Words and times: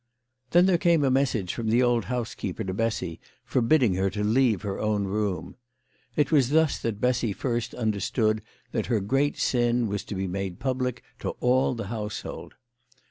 Then 0.49 0.65
there 0.65 0.79
came 0.79 1.03
a 1.03 1.11
message 1.11 1.53
from 1.53 1.69
the 1.69 1.83
old 1.83 2.05
housekeeper 2.05 2.63
to 2.63 2.73
Bessy, 2.73 3.19
forbidding 3.45 3.93
her 3.93 4.09
to 4.09 4.23
leave 4.23 4.63
her 4.63 4.79
own 4.79 5.03
room. 5.03 5.57
It 6.15 6.31
was 6.31 6.49
thus 6.49 6.79
that 6.79 6.99
Bessy 6.99 7.33
first 7.33 7.75
understood 7.75 8.41
that 8.71 8.87
her 8.87 8.99
great 8.99 9.37
sin 9.37 9.85
was 9.87 10.03
to 10.05 10.15
be 10.15 10.25
made 10.27 10.57
public 10.59 11.03
to 11.19 11.35
all 11.39 11.75
the 11.75 11.85
household. 11.89 12.55